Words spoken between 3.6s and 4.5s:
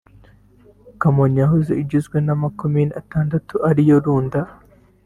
ariyo Runda